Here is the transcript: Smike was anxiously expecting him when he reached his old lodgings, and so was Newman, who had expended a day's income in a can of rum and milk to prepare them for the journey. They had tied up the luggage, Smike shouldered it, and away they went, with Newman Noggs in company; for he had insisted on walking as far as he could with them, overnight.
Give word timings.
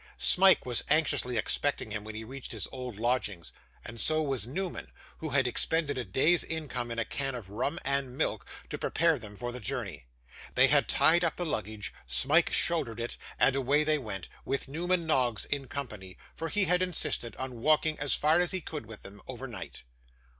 Smike 0.17 0.65
was 0.65 0.83
anxiously 0.89 1.37
expecting 1.37 1.91
him 1.91 2.03
when 2.03 2.15
he 2.15 2.23
reached 2.23 2.53
his 2.53 2.67
old 2.71 2.97
lodgings, 2.97 3.51
and 3.85 3.99
so 4.01 4.19
was 4.23 4.47
Newman, 4.47 4.91
who 5.19 5.29
had 5.29 5.45
expended 5.45 5.95
a 5.95 6.03
day's 6.03 6.43
income 6.43 6.89
in 6.89 6.97
a 6.97 7.05
can 7.05 7.35
of 7.35 7.51
rum 7.51 7.77
and 7.85 8.17
milk 8.17 8.43
to 8.71 8.79
prepare 8.79 9.19
them 9.19 9.37
for 9.37 9.51
the 9.51 9.59
journey. 9.59 10.07
They 10.55 10.69
had 10.69 10.87
tied 10.89 11.23
up 11.23 11.35
the 11.35 11.45
luggage, 11.45 11.93
Smike 12.07 12.51
shouldered 12.51 12.99
it, 12.99 13.15
and 13.37 13.55
away 13.55 13.83
they 13.83 13.99
went, 13.99 14.27
with 14.43 14.67
Newman 14.67 15.05
Noggs 15.05 15.45
in 15.45 15.67
company; 15.67 16.17
for 16.33 16.49
he 16.49 16.63
had 16.63 16.81
insisted 16.81 17.35
on 17.35 17.61
walking 17.61 17.99
as 17.99 18.15
far 18.15 18.39
as 18.39 18.49
he 18.49 18.59
could 18.59 18.87
with 18.87 19.03
them, 19.03 19.21
overnight. 19.27 19.83